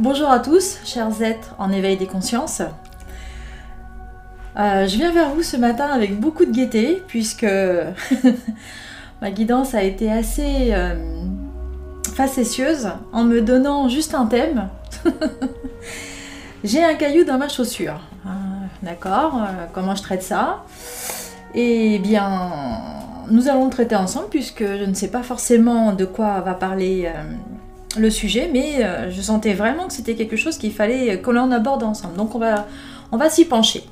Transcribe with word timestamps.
Bonjour 0.00 0.30
à 0.30 0.38
tous, 0.38 0.78
chers 0.82 1.20
êtres 1.20 1.54
en 1.58 1.70
éveil 1.70 1.98
des 1.98 2.06
consciences. 2.06 2.62
Euh, 4.58 4.86
je 4.86 4.96
viens 4.96 5.12
vers 5.12 5.28
vous 5.34 5.42
ce 5.42 5.58
matin 5.58 5.88
avec 5.88 6.18
beaucoup 6.18 6.46
de 6.46 6.52
gaieté 6.52 7.02
puisque 7.06 7.46
ma 9.20 9.30
guidance 9.30 9.74
a 9.74 9.82
été 9.82 10.10
assez 10.10 10.70
euh, 10.72 10.94
facétieuse 12.14 12.88
en 13.12 13.24
me 13.24 13.42
donnant 13.42 13.90
juste 13.90 14.14
un 14.14 14.24
thème. 14.24 14.70
J'ai 16.64 16.82
un 16.82 16.94
caillou 16.94 17.24
dans 17.24 17.36
ma 17.36 17.50
chaussure. 17.50 18.00
Ah, 18.26 18.30
d'accord, 18.82 19.36
euh, 19.36 19.66
comment 19.74 19.94
je 19.94 20.02
traite 20.02 20.22
ça? 20.22 20.64
Eh 21.54 21.98
bien, 21.98 22.80
nous 23.30 23.50
allons 23.50 23.66
le 23.66 23.70
traiter 23.70 23.96
ensemble 23.96 24.30
puisque 24.30 24.64
je 24.64 24.84
ne 24.86 24.94
sais 24.94 25.08
pas 25.08 25.22
forcément 25.22 25.92
de 25.92 26.06
quoi 26.06 26.40
va 26.40 26.54
parler 26.54 27.12
le 27.98 28.10
sujet, 28.10 28.48
mais 28.52 28.84
euh, 28.84 29.10
je 29.10 29.20
sentais 29.20 29.54
vraiment 29.54 29.86
que 29.86 29.92
c'était 29.92 30.14
quelque 30.14 30.36
chose 30.36 30.58
qu'il 30.58 30.72
fallait 30.72 31.20
que 31.20 31.30
l'on 31.30 31.50
aborde 31.50 31.82
ensemble. 31.82 32.16
Donc 32.16 32.34
on 32.34 32.38
va, 32.38 32.66
on 33.12 33.16
va 33.16 33.28
s'y 33.28 33.44
pencher. 33.44 33.84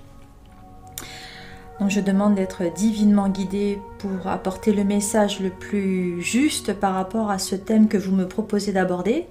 Donc 1.81 1.91
je 1.91 2.01
demande 2.01 2.35
d'être 2.35 2.65
divinement 2.75 3.29
guidé 3.29 3.79
pour 3.99 4.27
apporter 4.27 4.73
le 4.73 4.83
message 4.83 5.41
le 5.41 5.51
plus 5.51 6.21
juste 6.23 6.73
par 6.73 6.95
rapport 6.95 7.31
à 7.31 7.39
ce 7.39 7.55
thème 7.55 7.89
que 7.89 7.97
vous 7.97 8.15
me 8.15 8.27
proposez 8.27 8.73
d'aborder. 8.73 9.27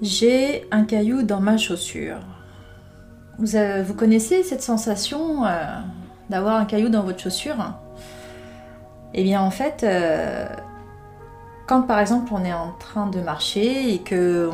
J'ai 0.00 0.64
un 0.70 0.84
caillou 0.84 1.22
dans 1.22 1.40
ma 1.40 1.56
chaussure. 1.56 2.37
Vous, 3.38 3.94
connaissez 3.94 4.42
cette 4.42 4.62
sensation 4.62 5.44
euh, 5.44 5.50
d'avoir 6.28 6.56
un 6.56 6.64
caillou 6.64 6.88
dans 6.88 7.02
votre 7.02 7.20
chaussure? 7.20 7.72
Eh 9.14 9.22
bien 9.22 9.40
en 9.40 9.52
fait, 9.52 9.84
euh, 9.84 10.44
quand 11.68 11.82
par 11.82 12.00
exemple 12.00 12.32
on 12.34 12.44
est 12.44 12.52
en 12.52 12.72
train 12.80 13.06
de 13.06 13.20
marcher 13.20 13.94
et 13.94 13.98
que 14.00 14.50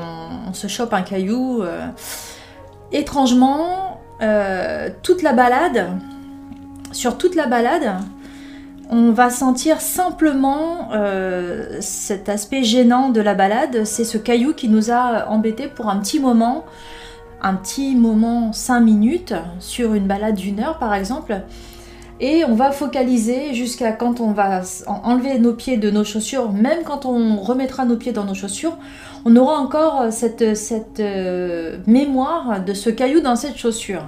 on, 0.47 0.53
se 0.53 0.67
chope 0.69 0.93
un 0.93 1.01
caillou, 1.01 1.63
euh, 1.63 1.87
étrangement, 2.93 4.01
toute 5.03 5.23
la 5.23 5.33
balade, 5.33 5.91
sur 6.93 7.19
toute 7.19 7.35
la 7.35 7.47
balade, 7.47 7.97
on 8.91 9.13
va 9.13 9.29
sentir 9.29 9.81
simplement 9.81 10.91
cet 11.81 12.29
aspect 12.29 12.63
gênant 12.63 13.11
de 13.11 13.21
la 13.21 13.35
balade, 13.35 13.85
c'est 13.85 14.05
ce 14.05 14.17
caillou 14.17 14.55
qui 14.55 14.69
nous 14.69 14.91
a 14.91 15.29
embêtés 15.29 15.69
pour 15.69 15.89
un 15.91 15.99
petit 15.99 16.21
moment 16.21 16.65
un 17.45 17.55
petit 17.55 17.95
moment 17.95 18.53
5 18.53 18.81
minutes 18.81 19.35
sur 19.61 19.95
une 19.95 20.07
balade 20.07 20.35
d'une 20.35 20.59
heure 20.61 20.79
par 20.79 20.95
exemple 20.95 21.43
et 22.21 22.45
on 22.45 22.55
va 22.55 22.71
focaliser 22.71 23.55
jusqu'à 23.55 23.93
quand 23.93 24.21
on 24.21 24.33
va 24.33 24.63
enlever 24.87 25.39
nos 25.39 25.53
pieds 25.53 25.77
de 25.77 25.91
nos 25.91 26.05
chaussures, 26.05 26.53
même 26.53 26.85
quand 26.85 27.07
on 27.07 27.37
remettra 27.37 27.85
nos 27.85 27.97
pieds 27.97 28.13
dans 28.13 28.25
nos 28.25 28.35
chaussures, 28.35 28.77
on 29.25 29.35
aura 29.37 29.59
encore 29.59 30.13
cette, 30.13 30.57
cette 30.57 31.01
euh, 31.01 31.79
mémoire 31.87 32.65
de 32.65 32.73
ce 32.73 32.89
caillou 32.89 33.21
dans 33.21 33.37
cette 33.37 33.57
chaussure. 33.57 34.05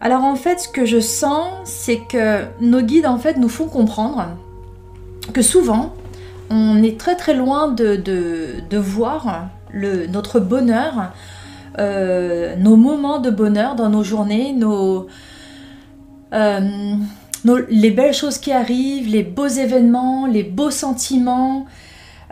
Alors 0.00 0.22
en 0.22 0.36
fait, 0.36 0.60
ce 0.60 0.68
que 0.68 0.86
je 0.86 1.00
sens, 1.00 1.48
c'est 1.64 1.98
que 1.98 2.44
nos 2.60 2.82
guides 2.82 3.06
en 3.06 3.18
fait 3.18 3.36
nous 3.36 3.48
font 3.48 3.66
comprendre 3.66 4.28
que 5.32 5.42
souvent, 5.42 5.92
on 6.50 6.82
est 6.82 7.00
très 7.00 7.16
très 7.16 7.34
loin 7.34 7.68
de, 7.68 7.96
de, 7.96 8.78
voir 8.78 9.48
le, 9.72 10.06
notre 10.06 10.40
bonheur 10.40 11.12
euh, 11.78 12.54
nos 12.56 12.76
moments 12.76 13.18
de 13.18 13.30
bonheur 13.30 13.74
dans 13.74 13.88
nos 13.88 14.04
journées, 14.04 14.54
euh, 16.32 16.60
nos, 17.44 17.56
les 17.68 17.90
belles 17.90 18.14
choses 18.14 18.38
qui 18.38 18.52
arrivent, 18.52 19.08
les 19.08 19.24
beaux 19.24 19.48
événements, 19.48 20.26
les 20.26 20.44
beaux 20.44 20.70
sentiments, 20.70 21.66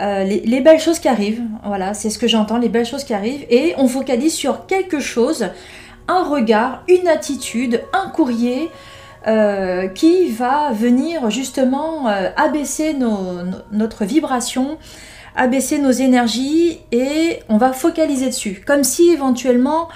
euh, 0.01 0.25
les, 0.25 0.61
belles 0.61 0.81
choses 0.81 1.01
qui 1.01 1.09
arrivent. 1.09 1.43
Voilà, 1.65 1.93
c'est 1.95 2.11
ce 2.11 2.19
que 2.19 2.29
j'entends, 2.29 2.59
les 2.59 2.69
belles 2.69 2.87
choses 2.87 3.05
qui 3.05 3.15
arrivent. 3.15 3.45
Et 3.51 3.75
on 3.79 3.89
focalise 3.89 4.33
sur 4.33 4.67
quelque 4.67 5.01
chose, 5.01 5.49
un 6.07 6.23
regard, 6.23 6.85
une 6.89 7.09
attitude, 7.09 7.83
un 7.93 8.09
courrier. 8.11 8.71
qui 9.95 10.31
va 10.33 10.73
venir 10.73 11.31
justement 11.31 12.09
abaisser 12.37 12.97
notre 13.71 14.05
vibration, 14.05 14.79
abaisser 15.37 15.79
nos 15.79 15.91
énergies 15.91 16.81
et 16.91 17.41
on 17.49 17.57
va 17.57 17.73
focaliser 17.73 18.27
dessus. 18.27 18.63
Comme 18.67 18.85
si 18.85 19.11
éventuellement 19.11 19.89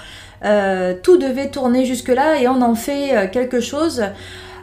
euh, 0.45 0.95
tout 1.01 1.17
devait 1.17 1.49
tourner 1.49 1.85
jusque-là 1.85 2.39
et 2.39 2.47
on 2.47 2.61
en 2.61 2.75
fait 2.75 3.15
euh, 3.15 3.27
quelque 3.27 3.59
chose 3.59 4.03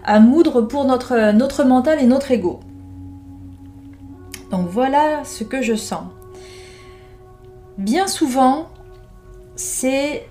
à 0.04 0.20
moudre 0.20 0.60
pour 0.62 0.84
notre, 0.84 1.62
mental 1.64 2.00
et 2.00 2.06
notre 2.06 2.30
ego. 2.30 2.60
Donc 4.50 4.68
voilà 4.68 5.24
ce 5.24 5.42
que 5.42 5.62
je 5.62 5.74
sens. 5.74 6.04
Bien 7.78 8.06
souvent, 8.06 8.68
c'est 9.56 10.26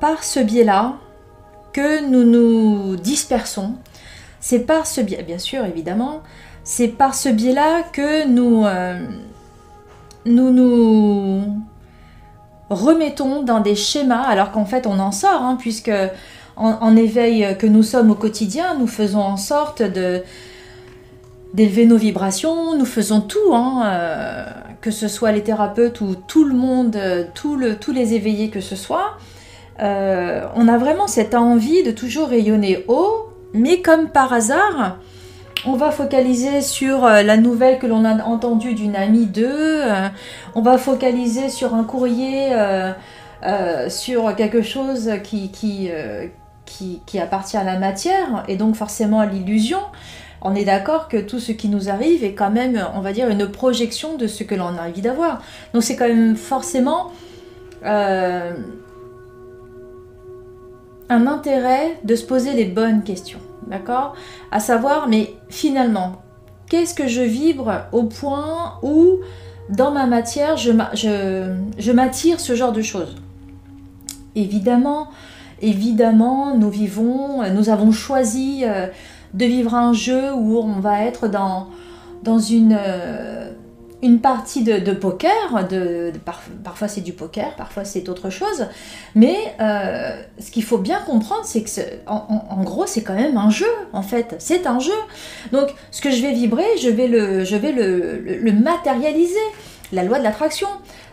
par 0.00 0.22
ce 0.22 0.38
biais-là 0.38 0.98
que 1.72 2.06
nous 2.06 2.22
nous 2.22 2.96
dispersons. 2.96 3.74
C'est 4.38 4.60
par 4.60 4.86
ce 4.86 5.00
biais, 5.00 5.22
bien 5.22 5.38
sûr, 5.38 5.64
évidemment, 5.64 6.20
c'est 6.62 6.88
par 6.88 7.14
ce 7.14 7.28
biais-là 7.28 7.82
que 7.92 8.26
nous, 8.28 8.64
euh, 8.66 9.00
nous 10.26 10.50
nous 10.50 11.42
remettons 12.70 13.42
dans 13.42 13.60
des 13.60 13.74
schémas 13.74 14.22
alors 14.22 14.50
qu'en 14.50 14.64
fait 14.64 14.86
on 14.86 14.98
en 14.98 15.12
sort, 15.12 15.42
hein, 15.42 15.56
puisque 15.58 15.92
en, 16.56 16.96
éveil 16.96 17.56
que 17.58 17.66
nous 17.66 17.82
sommes 17.82 18.10
au 18.12 18.14
quotidien, 18.14 18.76
nous 18.78 18.86
faisons 18.86 19.20
en 19.20 19.36
sorte 19.36 19.82
de 19.82 20.22
d'élever 21.52 21.86
nos 21.86 21.96
vibrations, 21.96 22.76
nous 22.76 22.84
faisons 22.84 23.20
tout, 23.20 23.54
hein, 23.54 23.82
euh, 23.84 24.44
que 24.80 24.90
ce 24.90 25.06
soit 25.06 25.30
les 25.30 25.42
thérapeutes 25.42 26.00
ou 26.00 26.16
tout 26.16 26.44
le 26.44 26.54
monde, 26.54 26.98
tous 27.34 27.92
les 27.92 28.14
éveillés 28.14 28.50
que 28.50 28.60
ce 28.60 28.74
soit. 28.74 29.18
Euh, 29.80 30.46
on 30.54 30.68
a 30.68 30.78
vraiment 30.78 31.06
cette 31.06 31.34
envie 31.34 31.82
de 31.82 31.90
toujours 31.90 32.28
rayonner 32.28 32.84
haut, 32.88 33.28
mais 33.52 33.82
comme 33.82 34.08
par 34.08 34.32
hasard, 34.32 34.98
on 35.66 35.74
va 35.76 35.90
focaliser 35.90 36.60
sur 36.60 37.04
euh, 37.04 37.22
la 37.22 37.36
nouvelle 37.36 37.78
que 37.78 37.86
l'on 37.86 38.04
a 38.04 38.22
entendue 38.24 38.74
d'une 38.74 38.96
amie 38.96 39.26
d'eux. 39.26 39.48
Euh, 39.48 40.08
on 40.54 40.62
va 40.62 40.78
focaliser 40.78 41.48
sur 41.48 41.74
un 41.74 41.84
courrier, 41.84 42.50
euh, 42.52 43.88
sur 43.88 44.34
quelque 44.36 44.62
chose 44.62 45.10
qui, 45.22 45.50
qui, 45.50 45.90
qui, 47.06 47.18
appartient 47.18 47.56
à 47.56 47.64
la 47.64 47.78
matière 47.78 48.44
et 48.48 48.56
donc 48.56 48.74
forcément 48.74 49.20
à 49.20 49.26
l'illusion. 49.26 49.80
On 50.42 50.54
est 50.54 50.64
d'accord 50.64 51.08
que 51.08 51.16
tout 51.16 51.38
ce 51.38 51.52
qui 51.52 51.68
nous 51.68 51.88
arrive 51.88 52.22
est 52.22 52.34
quand 52.34 52.50
même, 52.50 52.86
on 52.94 53.00
va 53.00 53.12
dire, 53.12 53.28
une 53.30 53.46
projection 53.48 54.16
de 54.16 54.26
ce 54.26 54.44
que 54.44 54.54
l'on 54.54 54.76
a 54.76 54.88
envie 54.88 55.00
d'avoir. 55.00 55.42
Donc 55.72 55.82
c'est 55.82 55.96
quand 55.96 56.08
même 56.08 56.36
forcément 56.36 57.12
un 57.82 58.54
intérêt 61.10 61.98
de 62.04 62.16
se 62.16 62.24
poser 62.24 62.52
les 62.52 62.64
bonnes 62.64 63.02
questions. 63.02 63.40
D'accord? 63.66 64.14
À 64.50 64.60
savoir, 64.60 65.08
mais 65.08 65.34
finalement, 65.48 66.22
qu'est-ce 66.68 66.94
que 66.94 67.08
je 67.08 67.22
vibre 67.22 67.72
au 67.92 68.04
point 68.04 68.74
où, 68.82 69.18
dans 69.70 69.90
ma 69.90 70.06
matière, 70.06 70.56
je, 70.56 71.92
m'attire 71.92 72.40
ce 72.40 72.54
genre 72.54 72.72
de 72.72 72.82
choses? 72.82 73.16
Évidemment, 74.34 75.08
évidemment, 75.62 76.56
nous 76.56 76.70
vivons, 76.70 77.48
nous 77.52 77.68
avons 77.70 77.92
choisi 77.92 78.64
euh, 78.64 78.88
de 79.32 79.44
vivre 79.44 79.74
un 79.74 79.92
jeu 79.92 80.32
où 80.34 80.58
on 80.58 80.80
va 80.80 81.02
être 81.04 81.28
dans, 81.28 81.68
dans 82.22 82.38
une, 82.38 82.76
euh, 82.78 83.43
une 84.04 84.20
partie 84.20 84.62
de, 84.62 84.92
poker, 84.92 85.66
de, 85.66 86.12
parfois 86.62 86.88
c'est 86.88 87.00
du 87.00 87.14
poker, 87.14 87.56
parfois 87.56 87.86
c'est 87.86 88.10
autre 88.10 88.28
chose, 88.28 88.66
mais 89.14 89.34
euh, 89.60 90.22
ce 90.38 90.50
qu'il 90.50 90.62
faut 90.62 90.76
bien 90.76 91.00
comprendre, 91.00 91.40
c'est 91.44 91.62
que 91.62 91.70
en, 92.06 92.62
gros 92.64 92.86
c'est 92.86 93.02
quand 93.02 93.14
même 93.14 93.38
un 93.38 93.48
jeu, 93.48 93.70
en 93.94 94.02
fait, 94.02 94.36
c'est 94.38 94.66
un 94.66 94.78
jeu. 94.78 94.92
Donc 95.52 95.74
ce 95.90 96.02
que 96.02 96.10
je 96.10 96.20
vais 96.20 96.34
vibrer, 96.34 96.66
je 96.82 96.90
vais 96.90 97.08
le, 97.08 97.44
je 97.44 97.56
vais 97.56 97.72
le, 97.72 98.52
matérialiser, 98.52 99.34
la 99.90 100.04
loi 100.04 100.18
de 100.18 100.24
l'attraction. 100.24 100.68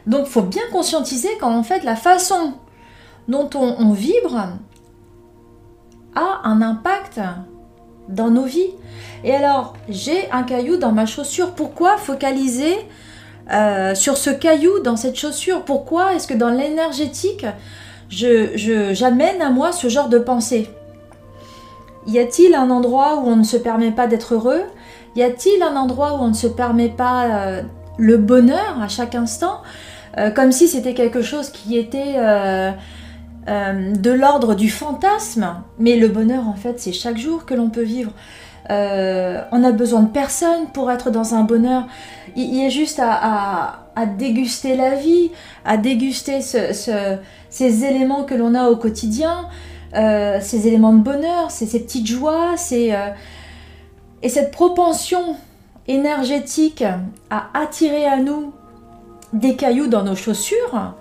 Donc 0.05 0.25
faut 0.25 0.41
bien 0.41 0.63
conscientiser 0.73 1.29
qu'en 1.39 1.63
fait 1.63 1.85
la 1.85 1.95
façon 1.95 2.55
dont 3.29 3.49
on 3.55 3.93
vibre 3.93 4.49
a 6.15 6.41
un 6.43 6.61
impact 6.61 7.21
dans 8.09 8.29
nos 8.29 8.45
vies. 8.45 8.71
Et 9.23 9.33
alors, 9.33 9.73
j'ai 9.87 10.29
un 10.31 10.43
caillou 10.43 10.77
dans 10.77 10.91
ma 10.91 11.05
chaussure. 11.05 11.51
Pourquoi 11.51 11.97
focaliser 11.97 12.75
euh, 13.51 13.93
sur 13.95 14.17
ce 14.17 14.29
caillou 14.29 14.79
dans 14.79 14.97
cette 14.97 15.15
chaussure? 15.15 15.63
Pourquoi 15.63 16.13
est-ce 16.13 16.27
que 16.27 16.33
dans 16.33 16.49
l'énergétique, 16.49 17.45
je, 18.09 18.91
j'amène 18.93 19.41
à 19.41 19.49
moi 19.49 19.71
ce 19.71 19.89
genre 19.89 20.09
de 20.09 20.19
pensée? 20.19 20.69
Y 22.07 22.17
a-t-il 22.17 22.55
un 22.55 22.71
endroit 22.71 23.17
où 23.17 23.27
on 23.27 23.35
ne 23.35 23.43
se 23.43 23.57
permet 23.57 23.91
pas 23.91 24.07
d'être 24.07 24.33
heureux? 24.33 24.63
Y 25.15 25.23
a-t-il 25.23 25.61
un 25.61 25.75
endroit 25.75 26.13
où 26.13 26.23
on 26.23 26.29
ne 26.29 26.33
se 26.33 26.47
permet 26.47 26.89
pas 26.89 27.25
euh, 27.25 27.61
le 27.97 28.17
bonheur 28.17 28.81
à 28.81 28.87
chaque 28.87 29.13
instant? 29.13 29.61
Euh, 30.17 30.31
Comme 30.31 30.51
si 30.51 30.67
c'était 30.67 30.95
quelque 30.95 31.21
chose 31.21 31.49
qui 31.49 31.77
était 31.77 32.15
euh, 33.47 33.95
de 33.95 34.11
l'ordre 34.11 34.53
du 34.53 34.69
fantasme, 34.69 35.55
mais 35.79 35.95
le 35.95 36.07
bonheur 36.07 36.47
en 36.47 36.53
fait 36.53 36.79
c'est 36.79 36.93
chaque 36.93 37.17
jour 37.17 37.45
que 37.45 37.55
l'on 37.55 37.69
peut 37.69 37.81
vivre. 37.81 38.11
Euh, 38.69 39.41
on 39.51 39.63
a 39.63 39.71
besoin 39.71 40.01
de 40.01 40.09
personne 40.09 40.67
pour 40.73 40.91
être 40.91 41.09
dans 41.09 41.33
un 41.33 41.41
bonheur. 41.41 41.87
Il, 42.35 42.55
y 42.55 42.63
a 42.63 42.69
juste 42.69 43.01
à, 43.03 43.79
déguster 44.17 44.75
la 44.75 44.95
vie, 44.95 45.31
à 45.65 45.77
déguster 45.77 46.39
ces 46.41 47.85
éléments 47.85 48.23
que 48.23 48.35
l'on 48.35 48.53
a 48.53 48.69
au 48.69 48.75
quotidien, 48.75 49.47
euh, 49.95 50.37
ces 50.39 50.67
éléments 50.67 50.93
de 50.93 51.01
bonheur, 51.01 51.49
ces, 51.49 51.65
ces 51.65 51.79
petites 51.79 52.07
joies, 52.07 52.53
et 52.71 54.29
cette 54.29 54.51
propension 54.51 55.35
énergétique 55.87 56.83
à 57.31 57.49
attirer 57.55 58.05
à 58.05 58.17
nous 58.17 58.53
des 59.33 59.55
cailloux 59.55 59.87
dans 59.87 60.03
nos 60.03 60.15
chaussures, 60.15 60.93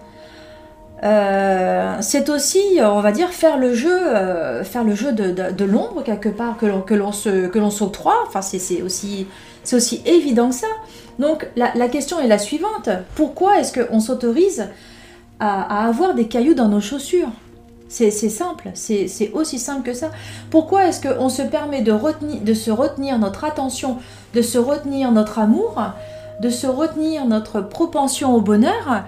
euh, 1.02 1.96
c'est 2.00 2.28
aussi, 2.28 2.60
on 2.82 3.00
va 3.00 3.12
dire, 3.12 3.30
faire 3.30 3.56
le 3.56 3.74
jeu, 3.74 4.14
euh, 4.14 4.62
faire 4.64 4.84
le 4.84 4.94
jeu 4.94 5.12
de, 5.12 5.64
l'ombre 5.64 6.02
quelque 6.02 6.28
part 6.28 6.58
que 6.58 6.66
l'on 6.94 7.12
se 7.12 7.46
que 7.46 7.58
l'on 7.58 7.70
s'octroie. 7.70 8.16
Enfin, 8.26 8.42
c'est 8.42 8.82
aussi 8.82 9.26
c'est 9.64 9.76
aussi 9.76 10.02
évident 10.04 10.50
que 10.50 10.56
ça. 10.56 10.66
Donc 11.18 11.48
la, 11.56 11.88
question 11.88 12.18
est 12.20 12.26
la 12.26 12.38
suivante 12.38 12.88
pourquoi 13.14 13.58
est-ce 13.60 13.78
qu'on 13.78 14.00
s'autorise 14.00 14.68
à, 15.38 15.86
avoir 15.86 16.14
des 16.14 16.28
cailloux 16.28 16.54
dans 16.54 16.68
nos 16.68 16.80
chaussures? 16.80 17.30
C'est 17.88 18.10
simple, 18.10 18.70
c'est 18.74 19.32
aussi 19.34 19.58
simple 19.58 19.82
que 19.82 19.94
ça. 19.94 20.10
Pourquoi 20.50 20.86
est-ce 20.86 21.00
qu'on 21.00 21.28
se 21.28 21.42
permet 21.42 21.82
de 21.82 22.54
se 22.54 22.70
retenir 22.70 23.18
notre 23.18 23.44
attention, 23.44 23.96
de 24.34 24.42
se 24.42 24.58
retenir 24.58 25.10
notre 25.10 25.40
amour, 25.40 25.82
de 26.40 26.50
se 26.50 26.66
retenir 26.68 27.26
notre 27.26 27.60
propension 27.60 28.34
au 28.34 28.40
bonheur? 28.40 29.04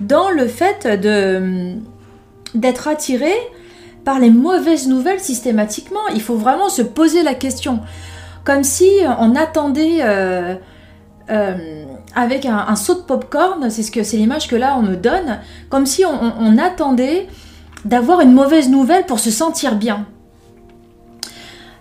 Dans 0.00 0.30
le 0.30 0.46
fait 0.46 0.86
de 0.86 1.76
d'être 2.54 2.88
attiré 2.88 3.32
par 4.04 4.18
les 4.18 4.30
mauvaises 4.30 4.88
nouvelles 4.88 5.20
systématiquement. 5.20 6.06
Il 6.14 6.22
faut 6.22 6.36
vraiment 6.36 6.70
se 6.70 6.82
poser 6.82 7.22
la 7.22 7.34
question, 7.34 7.80
comme 8.44 8.64
si 8.64 8.88
on 9.18 9.36
attendait 9.36 9.98
euh, 10.00 10.54
euh, 11.30 11.84
avec 12.14 12.46
un, 12.46 12.74
saut 12.74 12.94
de 12.94 13.00
popcorn, 13.00 13.68
c'est 13.70 13.82
ce 13.82 13.90
que 13.90 14.02
c'est 14.02 14.16
l'image 14.16 14.48
que 14.48 14.56
là 14.56 14.76
on 14.78 14.82
me 14.82 14.96
donne, 14.96 15.40
comme 15.68 15.84
si 15.84 16.04
on, 16.06 16.58
attendait 16.58 17.28
d'avoir 17.84 18.20
une 18.22 18.32
mauvaise 18.32 18.70
nouvelle 18.70 19.04
pour 19.04 19.18
se 19.18 19.30
sentir 19.30 19.76
bien. 19.76 20.06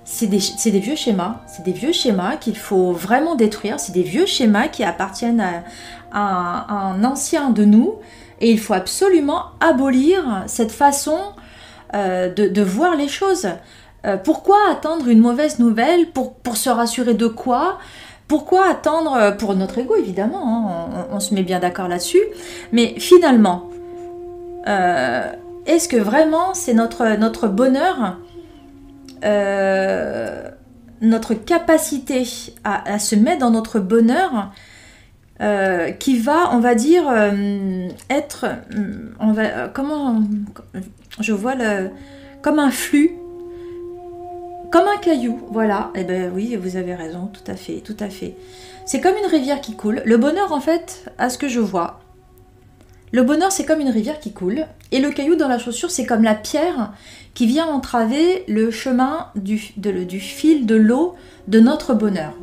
C'est 0.04 0.28
des, 0.28 0.40
des, 0.66 0.80
vieux 0.80 0.96
schémas, 0.96 1.42
c'est 1.48 1.64
des 1.64 1.72
vieux 1.72 1.94
schémas 1.94 2.36
qu'il 2.36 2.58
faut 2.58 2.92
vraiment 2.92 3.36
détruire, 3.36 3.80
c'est 3.80 3.94
des 3.94 4.04
vieux 4.04 4.26
schémas 4.26 4.68
qui 4.68 4.84
appartiennent 4.84 5.42
à, 5.42 5.64
un, 6.14 7.04
ancien 7.04 7.50
de 7.50 7.66
nous 7.66 7.96
et 8.40 8.52
il 8.52 8.60
faut 8.60 8.74
absolument 8.74 9.46
abolir 9.60 10.44
cette 10.48 10.72
façon 10.72 11.18
euh, 11.96 12.34
de, 12.34 12.62
voir 12.62 12.96
les 12.96 13.08
choses. 13.08 13.48
Euh, 14.06 14.18
pourquoi 14.18 14.58
attendre 14.72 15.08
une 15.08 15.20
mauvaise 15.20 15.60
nouvelle 15.60 16.12
pour, 16.12 16.36
se 16.56 16.70
rassurer 16.70 17.14
de 17.14 17.28
quoi? 17.28 17.80
Pourquoi 18.28 18.70
attendre 18.70 19.14
euh, 19.16 19.32
pour 19.32 19.56
notre 19.56 19.80
ego 19.80 19.96
évidemment 19.96 20.90
hein, 20.92 21.08
on, 21.12 21.20
se 21.20 21.34
met 21.34 21.44
bien 21.44 21.60
d'accord 21.60 21.88
là-dessus. 21.88 22.24
Mais 22.72 22.96
finalement, 23.00 23.70
est-ce 25.66 25.88
que 25.88 25.96
vraiment 25.96 26.54
c'est 26.54 26.74
notre, 26.74 27.48
bonheur 27.48 28.18
notre 31.02 31.34
capacité 31.34 32.24
à, 32.64 33.00
se 33.00 33.16
mettre 33.16 33.40
dans 33.40 33.52
notre 33.52 33.80
bonheur 33.80 34.52
euh, 35.40 35.92
qui 35.92 36.18
va, 36.18 36.50
on 36.54 36.60
va 36.60 36.74
dire, 36.74 37.08
euh, 37.08 37.90
être, 38.10 38.46
euh, 38.46 39.14
on 39.20 39.34
va, 39.34 39.68
comment, 39.68 40.24
je 41.20 41.32
vois 41.32 41.54
le, 41.54 41.92
comme 42.42 42.58
un 42.58 42.72
flux, 42.72 43.12
comme 44.72 44.88
un 44.88 44.98
caillou, 44.98 45.40
voilà. 45.52 45.92
Et 45.94 46.02
eh 46.02 46.04
ben 46.04 46.32
oui, 46.34 46.58
vous 46.60 46.76
avez 46.76 46.96
raison, 46.96 47.30
tout 47.32 47.52
à 47.52 47.56
fait, 47.56 47.82
tout 47.82 47.96
à 48.00 48.10
fait. 48.10 48.36
C'est 48.86 49.00
comme 49.00 49.16
une 49.16 49.30
rivière 49.30 49.62
qui 49.62 49.76
coule. 49.76 50.02
Le 50.06 50.18
bonheur, 50.18 50.52
en 50.52 50.60
fait, 50.60 51.06
à 51.20 51.30
ce 51.30 51.38
que 51.38 51.48
je 51.48 51.60
vois, 51.60 52.00
le 53.12 53.22
bonheur, 53.22 53.52
c'est 53.52 53.64
comme 53.64 53.80
une 53.80 53.90
rivière 53.90 54.20
qui 54.20 54.34
coule, 54.34 54.66
et 54.92 55.00
le 55.00 55.12
caillou 55.12 55.36
dans 55.36 55.48
la 55.48 55.60
chaussure, 55.60 55.92
c'est 55.92 56.06
comme 56.06 56.24
la 56.24 56.36
pierre 56.36 56.94
qui 57.36 57.46
vient 57.46 57.68
entraver 57.68 58.44
le 58.48 58.72
chemin 58.72 59.28
du, 59.36 59.62
du 59.78 60.20
fil 60.20 60.66
de 60.66 60.76
l'eau 60.76 61.16
de 61.48 61.60
notre 61.60 61.94
bonheur. 61.94 62.34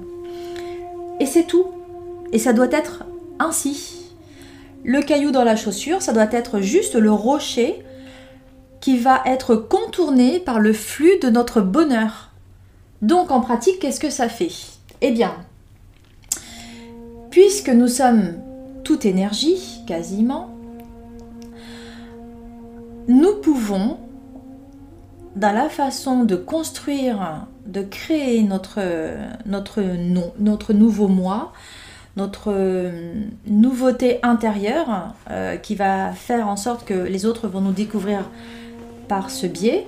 Et 1.18 1.26
c'est 1.26 1.44
tout. 1.44 1.73
Et 2.34 2.38
ça 2.38 2.52
doit 2.52 2.70
être 2.72 3.04
ainsi. 3.38 4.10
Le 4.84 5.00
caillou 5.00 5.30
dans 5.30 5.44
la 5.44 5.56
chaussure, 5.56 6.02
ça 6.02 6.12
doit 6.12 6.30
être 6.32 6.60
juste 6.60 6.96
le 6.96 7.12
rocher 7.12 7.82
qui 8.80 8.98
va 8.98 9.22
être 9.24 9.54
contourné 9.54 10.40
par 10.40 10.58
le 10.60 10.72
flux 10.72 11.18
de 11.22 11.30
notre 11.30 11.62
bonheur. 11.62 12.32
Donc 13.02 13.30
en 13.30 13.40
pratique, 13.40 13.78
qu'est-ce 13.78 14.00
que 14.00 14.10
ça 14.10 14.28
fait? 14.28 14.50
Eh 15.00 15.12
bien, 15.12 15.32
puisque 17.30 17.70
nous 17.70 17.88
sommes 17.88 18.34
toute 18.82 19.06
énergie, 19.06 19.82
quasiment, 19.86 20.50
nous 23.06 23.36
pouvons, 23.36 23.98
dans 25.36 25.54
la 25.54 25.68
façon 25.68 26.24
de 26.24 26.34
construire, 26.34 27.46
de 27.66 27.82
créer 27.82 28.42
notre, 28.42 28.82
nouveau 30.72 31.08
moi, 31.08 31.52
notre 32.16 32.52
euh, 32.52 33.14
nouveauté 33.46 34.20
intérieure 34.22 35.14
euh, 35.30 35.56
qui 35.56 35.74
va 35.74 36.12
faire 36.12 36.48
en 36.48 36.56
sorte 36.56 36.84
que 36.84 36.94
les 36.94 37.26
autres 37.26 37.48
vont 37.48 37.60
nous 37.60 37.72
découvrir 37.72 38.20
par 39.08 39.30
ce 39.30 39.46
biais, 39.46 39.86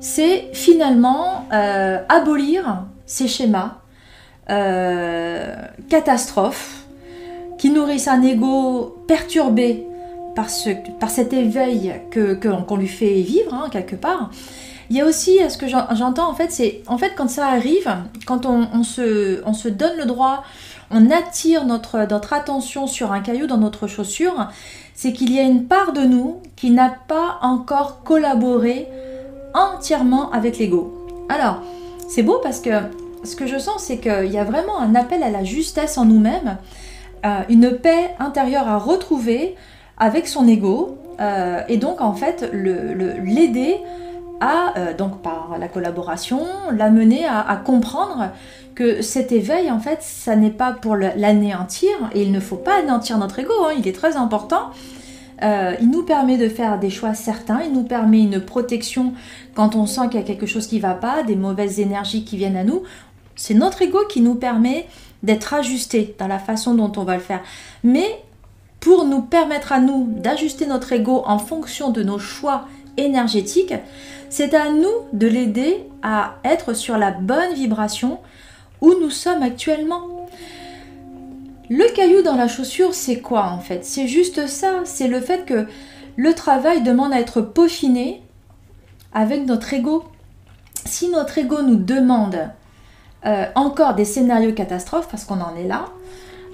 c'est 0.00 0.50
finalement 0.52 1.48
euh, 1.52 1.98
abolir 2.08 2.84
ces 3.06 3.28
schémas 3.28 3.78
catastrophes 5.88 6.84
qui 7.56 7.70
nourrissent 7.70 8.08
un 8.08 8.22
ego 8.22 9.02
perturbé 9.08 9.86
par, 10.36 10.50
ce, 10.50 10.68
par 11.00 11.08
cet 11.08 11.32
éveil 11.32 11.94
que, 12.10 12.34
qu'on 12.34 12.76
lui 12.76 12.88
fait 12.88 13.22
vivre 13.22 13.54
hein, 13.54 13.68
quelque 13.72 13.96
part. 13.96 14.30
Il 14.90 14.96
y 14.96 15.00
a 15.00 15.06
aussi, 15.06 15.38
ce 15.48 15.56
que 15.56 15.66
j'entends 15.66 16.28
en 16.28 16.34
fait, 16.34 16.52
c'est 16.52 16.82
en 16.88 16.98
fait 16.98 17.12
quand 17.16 17.30
ça 17.30 17.46
arrive, 17.46 17.90
quand 18.26 18.44
on 18.44 18.82
se 18.82 19.68
donne 19.70 19.96
le 19.96 20.04
droit 20.04 20.44
on 20.90 21.10
attire 21.10 21.64
notre, 21.64 21.98
attention 22.32 22.86
sur 22.86 23.12
un 23.12 23.20
caillou 23.20 23.46
dans 23.46 23.58
notre 23.58 23.86
chaussure, 23.86 24.48
c'est 24.94 25.12
qu'il 25.12 25.32
y 25.32 25.38
a 25.38 25.42
une 25.42 25.64
part 25.64 25.92
de 25.92 26.02
nous 26.02 26.40
qui 26.56 26.70
n'a 26.70 26.94
pas 27.08 27.38
encore 27.42 28.02
collaboré 28.02 28.88
entièrement 29.54 30.30
avec 30.30 30.58
l'ego. 30.58 31.06
Alors, 31.28 31.58
c'est 32.08 32.22
beau 32.22 32.38
parce 32.42 32.60
que 32.60 32.70
ce 33.24 33.36
que 33.36 33.46
je 33.46 33.58
sens, 33.58 33.82
c'est 33.82 33.98
qu'il 33.98 34.30
y 34.30 34.38
a 34.38 34.44
vraiment 34.44 34.78
un 34.78 34.94
appel 34.94 35.22
à 35.22 35.30
la 35.30 35.44
justesse 35.44 35.96
en 35.98 36.04
nous-mêmes, 36.04 36.58
euh, 37.24 37.40
une 37.48 37.72
paix 37.72 38.14
intérieure 38.18 38.68
à 38.68 38.78
retrouver 38.78 39.56
avec 39.96 40.26
son 40.26 40.46
ego, 40.46 40.98
euh, 41.20 41.62
et 41.68 41.76
donc 41.76 42.00
en 42.00 42.12
fait 42.12 42.50
l'aider 42.52 43.78
à, 44.40 44.78
euh, 44.78 44.94
donc 44.94 45.22
par 45.22 45.56
la 45.58 45.68
collaboration, 45.68 46.40
l'amener 46.72 47.26
à 47.26 47.56
comprendre 47.64 48.30
que 48.74 49.02
cet 49.02 49.32
éveil, 49.32 49.70
en 49.70 49.78
fait, 49.78 49.98
ça 50.02 50.36
n'est 50.36 50.50
pas 50.50 50.72
pour 50.72 50.96
l'anéantir, 50.96 51.90
et 52.12 52.22
il 52.22 52.32
ne 52.32 52.40
faut 52.40 52.56
pas 52.56 52.80
anéantir 52.80 53.18
notre 53.18 53.38
ego, 53.38 53.52
hein, 53.66 53.74
il 53.78 53.86
est 53.86 53.92
très 53.92 54.16
important. 54.16 54.70
Euh, 55.42 55.74
il 55.80 55.90
nous 55.90 56.02
permet 56.02 56.36
de 56.36 56.48
faire 56.48 56.78
des 56.78 56.90
choix 56.90 57.14
certains, 57.14 57.62
il 57.62 57.72
nous 57.72 57.82
permet 57.82 58.22
une 58.22 58.40
protection 58.40 59.14
quand 59.54 59.74
on 59.74 59.86
sent 59.86 60.08
qu'il 60.10 60.20
y 60.20 60.22
a 60.22 60.26
quelque 60.26 60.46
chose 60.46 60.66
qui 60.66 60.76
ne 60.76 60.82
va 60.82 60.94
pas, 60.94 61.22
des 61.22 61.36
mauvaises 61.36 61.80
énergies 61.80 62.24
qui 62.24 62.36
viennent 62.36 62.56
à 62.56 62.64
nous. 62.64 62.82
C'est 63.36 63.54
notre 63.54 63.82
ego 63.82 63.98
qui 64.08 64.20
nous 64.20 64.36
permet 64.36 64.86
d'être 65.22 65.54
ajusté 65.54 66.14
dans 66.18 66.28
la 66.28 66.38
façon 66.38 66.74
dont 66.74 66.92
on 66.96 67.04
va 67.04 67.14
le 67.14 67.22
faire. 67.22 67.40
Mais 67.82 68.22
pour 68.80 69.04
nous 69.04 69.22
permettre 69.22 69.72
à 69.72 69.80
nous 69.80 70.06
d'ajuster 70.08 70.66
notre 70.66 70.92
ego 70.92 71.22
en 71.26 71.38
fonction 71.38 71.90
de 71.90 72.02
nos 72.02 72.18
choix 72.18 72.66
énergétiques, 72.96 73.74
c'est 74.28 74.54
à 74.54 74.70
nous 74.70 74.92
de 75.12 75.26
l'aider 75.26 75.86
à 76.02 76.36
être 76.44 76.74
sur 76.74 76.98
la 76.98 77.10
bonne 77.10 77.54
vibration 77.54 78.18
où 78.80 78.92
nous 79.00 79.10
sommes 79.10 79.42
actuellement. 79.42 80.28
Le 81.70 81.94
caillou 81.94 82.22
dans 82.22 82.36
la 82.36 82.48
chaussure, 82.48 82.94
c'est 82.94 83.20
quoi 83.20 83.46
en 83.46 83.58
fait? 83.58 83.84
C'est 83.84 84.08
juste 84.08 84.46
ça, 84.46 84.80
c'est 84.84 85.08
le 85.08 85.20
fait 85.20 85.44
que 85.46 85.66
le 86.16 86.34
travail 86.34 86.82
demande 86.82 87.12
à 87.12 87.20
être 87.20 87.40
peaufiné 87.40 88.22
avec 89.12 89.46
notre 89.46 89.72
ego. 89.72 90.04
Si 90.84 91.08
notre 91.08 91.38
ego 91.38 91.62
nous 91.62 91.76
demande 91.76 92.50
euh, 93.24 93.46
encore 93.54 93.94
des 93.94 94.04
scénarios 94.04 94.52
catastrophes, 94.52 95.08
parce 95.08 95.24
qu'on 95.24 95.40
en 95.40 95.56
est 95.56 95.66
là, 95.66 95.86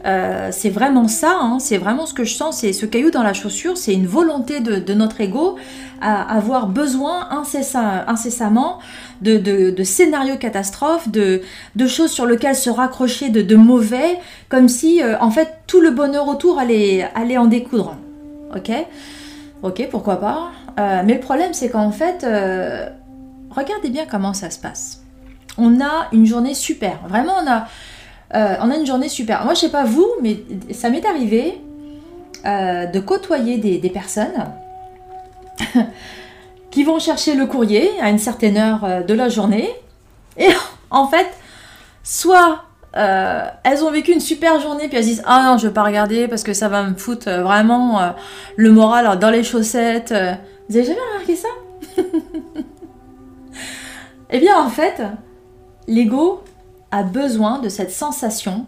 euh, 0.06 0.48
c'est 0.50 0.70
vraiment 0.70 1.08
ça, 1.08 1.36
hein, 1.40 1.58
c'est 1.58 1.76
vraiment 1.76 2.06
ce 2.06 2.14
que 2.14 2.24
je 2.24 2.34
sens, 2.34 2.58
c'est 2.58 2.72
ce 2.72 2.86
caillou 2.86 3.10
dans 3.10 3.22
la 3.22 3.34
chaussure, 3.34 3.76
c'est 3.76 3.92
une 3.92 4.06
volonté 4.06 4.60
de, 4.60 4.94
notre 4.94 5.20
ego 5.20 5.56
à 6.00 6.34
avoir 6.34 6.68
besoin 6.68 7.28
incessamment 7.30 8.78
de, 9.20 9.82
scénarios 9.84 10.38
catastrophes, 10.38 11.08
de, 11.10 11.42
choses 11.86 12.10
sur 12.10 12.24
lesquelles 12.24 12.56
se 12.56 12.70
raccrocher 12.70 13.28
de, 13.28 13.56
mauvais, 13.56 14.18
comme 14.48 14.68
si 14.68 15.02
euh, 15.02 15.18
en 15.20 15.30
fait 15.30 15.58
tout 15.66 15.80
le 15.80 15.90
bonheur 15.90 16.28
autour 16.28 16.58
allait, 16.58 17.36
en 17.36 17.46
découdre. 17.46 17.96
Ok? 18.56 18.70
Ok, 19.62 19.86
pourquoi 19.90 20.16
pas? 20.16 20.50
Euh, 20.78 21.02
mais 21.04 21.14
le 21.14 21.20
problème, 21.20 21.52
c'est 21.52 21.68
qu'en 21.68 21.92
fait, 21.92 22.24
regardez 23.50 23.90
bien 23.90 24.06
comment 24.10 24.32
ça 24.32 24.48
se 24.48 24.58
passe. 24.58 25.02
On 25.58 25.80
a 25.82 26.08
une 26.12 26.24
journée 26.24 26.54
super. 26.54 27.00
Vraiment, 27.06 27.34
on 27.44 27.50
a, 27.50 27.66
euh, 28.34 28.54
on 28.60 28.70
a 28.70 28.76
une 28.76 28.86
journée 28.86 29.08
super. 29.08 29.44
Moi, 29.44 29.54
je 29.54 29.60
sais 29.60 29.70
pas 29.70 29.84
vous, 29.84 30.08
mais 30.22 30.38
ça 30.72 30.90
m'est 30.90 31.04
arrivé 31.04 31.60
de 32.44 33.00
côtoyer 33.00 33.58
des, 33.58 33.90
personnes 33.90 34.46
qui 36.70 36.84
vont 36.84 36.98
chercher 36.98 37.34
le 37.34 37.46
courrier 37.46 37.90
à 38.00 38.08
une 38.08 38.18
certaine 38.18 38.56
heure 38.56 39.04
de 39.06 39.14
la 39.14 39.28
journée. 39.28 39.70
Et 40.38 40.48
en 40.90 41.06
fait, 41.06 41.28
soit 42.02 42.62
euh, 42.96 43.44
elles 43.62 43.84
ont 43.84 43.90
vécu 43.90 44.12
une 44.12 44.20
super 44.20 44.60
journée, 44.60 44.88
puis 44.88 44.96
elles 44.96 45.04
disent 45.04 45.22
Ah 45.26 45.44
non, 45.44 45.58
je 45.58 45.68
vais 45.68 45.72
pas 45.72 45.84
regarder 45.84 46.26
parce 46.26 46.42
que 46.42 46.52
ça 46.52 46.68
va 46.68 46.82
me 46.82 46.94
foutre 46.94 47.28
euh, 47.28 47.42
vraiment 47.42 48.00
euh, 48.00 48.10
le 48.56 48.72
moral 48.72 49.18
dans 49.18 49.30
les 49.30 49.44
chaussettes. 49.44 50.12
Vous 50.68 50.76
avez 50.76 50.86
jamais 50.86 51.00
remarqué 51.12 51.36
ça? 51.36 51.48
Eh 54.32 54.38
bien, 54.38 54.56
en 54.60 54.68
fait, 54.68 55.02
l'ego 55.88 56.44
a 56.90 57.02
besoin 57.02 57.58
de 57.60 57.68
cette 57.68 57.90
sensation, 57.90 58.66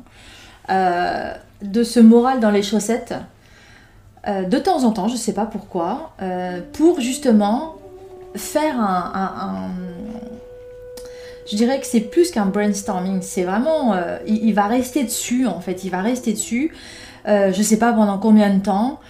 de 0.69 1.83
ce 1.83 2.01
moral 2.01 2.41
dans 2.41 2.51
les 2.51 2.63
chaussettes, 2.63 3.15
de 4.27 4.59
temps 4.59 4.85
en 4.85 4.93
temps, 4.93 5.09
je 5.09 5.17
sais 5.17 5.35
pas 5.35 5.47
pourquoi, 5.47 6.15
pour 6.73 7.01
justement 7.01 7.77
faire 8.37 8.79
un 8.79 9.71
je 11.51 11.57
dirais 11.57 11.81
que 11.81 11.87
c'est 11.87 12.01
plus 12.01 12.31
qu'un 12.31 12.47
brainstorming. 12.47 13.21
C'est 13.23 13.45
vraiment, 13.45 13.95
euh, 13.95 14.19
il, 14.27 14.55
va 14.55 14.67
rester 14.67 15.05
dessus 15.05 15.47
en 15.47 15.61
fait. 15.61 15.85
Il 15.85 15.91
va 15.91 16.01
rester 16.01 16.33
dessus. 16.33 16.73
Euh, 17.29 17.53
je 17.53 17.63
sais 17.63 17.79
pas 17.79 17.93
pendant 17.93 18.19
combien 18.19 18.55
de 18.55 18.63
temps. 18.63 19.01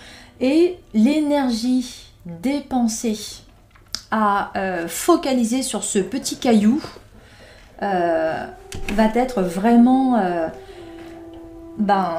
Et 0.41 0.79
l'énergie 0.95 2.07
dépensée 2.27 3.19
à 4.11 4.51
euh, 4.57 4.89
focaliser 4.89 5.63
sur 5.63 5.85
ce 5.85 5.99
petit 5.99 6.37
caillou 6.37 6.83
va 7.83 9.09
être 9.15 9.43
vraiment 9.43 10.23
ben, 11.79 12.15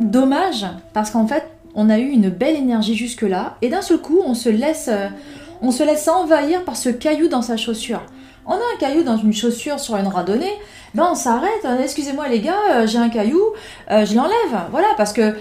dommage 0.00 0.66
parce 0.92 1.10
qu'en 1.10 1.26
fait 1.26 1.44
on 1.74 1.90
a 1.90 1.98
eu 1.98 2.08
une 2.08 2.30
belle 2.30 2.56
énergie 2.56 2.94
jusque 2.94 3.22
là 3.22 3.56
et 3.62 3.68
d'un 3.68 3.82
seul 3.82 3.98
coup 3.98 4.20
on 4.24 4.34
se 4.34 4.48
laisse 4.48 4.90
on 5.62 5.70
se 5.70 5.82
laisse 5.82 6.08
envahir 6.08 6.64
par 6.64 6.76
ce 6.76 6.88
caillou 6.88 7.28
dans 7.28 7.42
sa 7.42 7.56
chaussure 7.56 8.02
on 8.48 8.52
a 8.52 8.56
un 8.56 8.78
caillou 8.78 9.02
dans 9.02 9.16
une 9.16 9.32
chaussure 9.32 9.80
sur 9.80 9.96
une 9.96 10.06
randonnée, 10.06 10.52
ben 10.94 11.08
on 11.10 11.14
s'arrête, 11.14 11.64
euh, 11.64 11.82
excusez-moi 11.82 12.28
les 12.28 12.40
gars, 12.40 12.54
euh, 12.70 12.86
j'ai 12.86 12.98
un 12.98 13.08
caillou, 13.08 13.40
euh, 13.90 14.06
je 14.06 14.14
l'enlève. 14.14 14.60
Voilà, 14.70 14.86
parce 14.96 15.12
que 15.12 15.34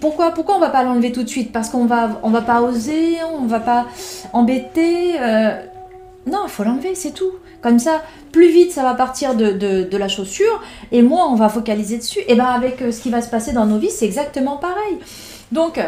pourquoi, 0.00 0.32
pourquoi 0.32 0.56
on 0.56 0.58
va 0.58 0.70
pas 0.70 0.82
l'enlever 0.82 1.12
tout 1.12 1.22
de 1.22 1.28
suite? 1.28 1.52
Parce 1.52 1.68
qu'on 1.68 1.86
va, 1.86 2.20
on 2.24 2.30
va 2.30 2.42
pas 2.42 2.60
oser, 2.60 3.18
on 3.38 3.46
va 3.46 3.60
pas 3.60 3.86
embêter. 4.32 5.12
Non, 6.26 6.40
il 6.44 6.50
faut 6.50 6.64
l'enlever, 6.64 6.94
c'est 6.94 7.12
tout. 7.12 7.32
Comme 7.62 7.78
ça, 7.78 8.02
plus 8.32 8.50
vite 8.50 8.72
ça 8.72 8.82
va 8.82 8.94
partir 8.94 9.34
de, 9.34 9.96
la 9.96 10.08
chaussure, 10.08 10.62
et 10.92 11.02
moins 11.02 11.26
on 11.28 11.34
va 11.34 11.48
focaliser 11.48 11.98
dessus. 11.98 12.20
Et 12.28 12.34
ben 12.34 12.44
avec 12.44 12.80
ce 12.80 13.00
qui 13.00 13.10
va 13.10 13.22
se 13.22 13.30
passer 13.30 13.52
dans 13.52 13.66
nos 13.66 13.78
vies, 13.78 13.90
c'est 13.90 14.04
exactement 14.04 14.56
pareil. 14.56 14.98
Donc, 15.52 15.80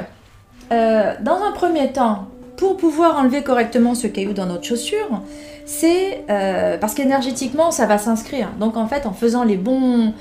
dans 0.71 1.43
un 1.43 1.53
premier 1.53 1.93
temps, 1.93 2.29
pour 2.57 2.77
pouvoir 2.77 3.19
enlever 3.19 3.43
correctement 3.43 3.95
ce 3.95 4.07
caillou 4.07 4.33
dans 4.33 4.47
notre 4.47 4.65
chaussure, 4.65 5.23
c'est 5.65 6.25
euh, 6.31 6.79
parce 6.79 6.95
qu'énergétiquement, 6.95 7.71
ça 7.71 7.87
va 7.87 7.99
s'inscrire. 7.99 8.51
Donc 8.59 8.77
en 8.77 8.87
fait, 8.87 9.07
en 9.07 9.13
faisant 9.13 9.45
les 9.45 9.57
bons, 9.57 10.15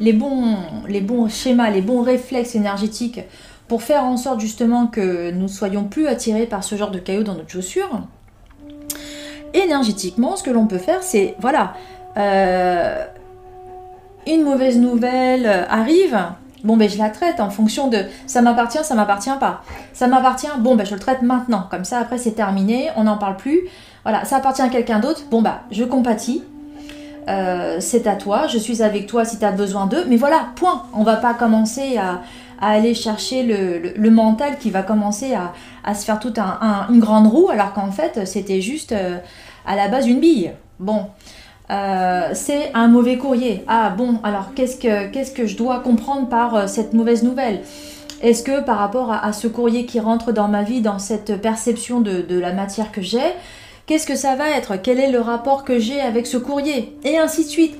les, 0.00 0.12
bons, 0.12 0.56
les 0.88 1.00
bons 1.00 1.28
schémas, 1.28 1.70
les 1.70 1.82
bons 1.82 2.02
réflexes 2.02 2.54
énergétiques 2.54 3.20
pour 3.68 3.82
faire 3.82 4.04
en 4.04 4.16
sorte 4.16 4.40
justement 4.40 4.86
que 4.86 5.30
nous 5.30 5.48
soyons 5.48 5.84
plus 5.84 6.06
attirés 6.06 6.46
par 6.46 6.64
ce 6.64 6.76
genre 6.76 6.90
de 6.90 6.98
cailloux 6.98 7.24
dans 7.24 7.34
notre 7.34 7.50
chaussure, 7.50 8.02
énergétiquement, 9.54 10.36
ce 10.36 10.42
que 10.42 10.50
l'on 10.50 10.66
peut 10.66 10.78
faire, 10.78 11.02
c'est, 11.02 11.34
voilà, 11.40 11.74
euh, 12.16 13.04
une 14.26 14.42
mauvaise 14.42 14.78
nouvelle 14.78 15.46
arrive, 15.68 16.18
Bon, 16.64 16.76
ben 16.76 16.88
je 16.88 16.96
la 16.96 17.10
traite 17.10 17.40
en 17.40 17.50
fonction 17.50 17.88
de 17.88 18.04
ça 18.26 18.40
m'appartient, 18.40 18.82
ça 18.84 18.94
m'appartient 18.94 19.30
pas. 19.40 19.62
Ça 19.92 20.06
m'appartient, 20.06 20.46
bon, 20.60 20.76
ben 20.76 20.86
je 20.86 20.94
le 20.94 21.00
traite 21.00 21.22
maintenant. 21.22 21.66
Comme 21.70 21.84
ça, 21.84 21.98
après, 21.98 22.18
c'est 22.18 22.32
terminé, 22.32 22.90
on 22.96 23.04
n'en 23.04 23.18
parle 23.18 23.36
plus. 23.36 23.62
Voilà, 24.04 24.24
ça 24.24 24.36
appartient 24.36 24.62
à 24.62 24.68
quelqu'un 24.68 25.00
d'autre. 25.00 25.22
Bon, 25.30 25.42
bah, 25.42 25.62
je 25.70 25.84
compatis. 25.84 26.44
Euh, 27.28 27.76
c'est 27.80 28.06
à 28.06 28.16
toi, 28.16 28.46
je 28.46 28.58
suis 28.58 28.82
avec 28.82 29.06
toi 29.06 29.24
si 29.24 29.38
tu 29.38 29.44
as 29.44 29.52
besoin 29.52 29.86
d'eux. 29.86 30.04
Mais 30.08 30.16
voilà, 30.16 30.46
point. 30.56 30.84
On 30.94 31.02
va 31.02 31.16
pas 31.16 31.34
commencer 31.34 31.98
à, 31.98 32.20
aller 32.70 32.94
chercher 32.94 33.42
le, 33.42 34.10
mental 34.10 34.56
qui 34.58 34.70
va 34.70 34.82
commencer 34.82 35.34
à, 35.84 35.94
se 35.94 36.04
faire 36.04 36.20
toute 36.20 36.38
une 36.38 37.00
grande 37.00 37.26
roue, 37.26 37.50
alors 37.50 37.72
qu'en 37.72 37.90
fait, 37.90 38.26
c'était 38.26 38.60
juste 38.60 38.92
euh, 38.92 39.18
à 39.66 39.74
la 39.74 39.88
base 39.88 40.06
une 40.06 40.20
bille. 40.20 40.52
Bon. 40.78 41.06
Euh, 41.70 42.30
c'est 42.34 42.70
un 42.74 42.86
mauvais 42.88 43.16
courrier. 43.18 43.64
Ah 43.66 43.90
bon, 43.90 44.20
alors 44.22 44.52
qu'est-ce 44.54 44.76
que, 44.76 45.08
qu'est-ce 45.08 45.32
que 45.32 45.46
je 45.46 45.56
dois 45.56 45.80
comprendre 45.80 46.28
par 46.28 46.54
euh, 46.54 46.66
cette 46.66 46.92
mauvaise 46.92 47.22
nouvelle? 47.22 47.62
Est-ce 48.20 48.44
que 48.44 48.60
par 48.60 48.78
rapport 48.78 49.10
à, 49.10 49.32
ce 49.32 49.48
courrier 49.48 49.84
qui 49.84 49.98
rentre 49.98 50.30
dans 50.30 50.46
ma 50.46 50.62
vie, 50.62 50.80
dans 50.80 51.00
cette 51.00 51.40
perception 51.40 52.00
de, 52.00 52.38
la 52.38 52.52
matière 52.52 52.92
que 52.92 53.02
j'ai, 53.02 53.18
qu'est-ce 53.86 54.06
que 54.06 54.14
ça 54.14 54.36
va 54.36 54.50
être? 54.50 54.76
Quel 54.80 55.00
est 55.00 55.10
le 55.10 55.20
rapport 55.20 55.64
que 55.64 55.80
j'ai 55.80 56.00
avec 56.00 56.28
ce 56.28 56.36
courrier? 56.36 56.96
Et 57.02 57.18
ainsi 57.18 57.44
de 57.44 57.48
suite. 57.48 57.74